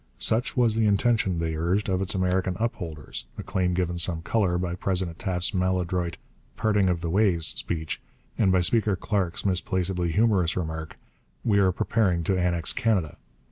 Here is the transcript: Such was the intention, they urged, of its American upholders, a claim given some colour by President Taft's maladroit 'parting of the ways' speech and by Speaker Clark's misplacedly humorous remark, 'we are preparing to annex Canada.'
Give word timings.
Such 0.17 0.57
was 0.57 0.73
the 0.73 0.87
intention, 0.87 1.37
they 1.37 1.53
urged, 1.55 1.87
of 1.87 2.01
its 2.01 2.15
American 2.15 2.55
upholders, 2.59 3.25
a 3.37 3.43
claim 3.43 3.75
given 3.75 3.99
some 3.99 4.23
colour 4.23 4.57
by 4.57 4.73
President 4.73 5.19
Taft's 5.19 5.53
maladroit 5.53 6.17
'parting 6.57 6.89
of 6.89 7.01
the 7.01 7.09
ways' 7.11 7.45
speech 7.45 8.01
and 8.35 8.51
by 8.51 8.61
Speaker 8.61 8.95
Clark's 8.95 9.45
misplacedly 9.45 10.11
humorous 10.11 10.57
remark, 10.57 10.97
'we 11.45 11.59
are 11.59 11.71
preparing 11.71 12.23
to 12.23 12.35
annex 12.35 12.73
Canada.' 12.73 13.15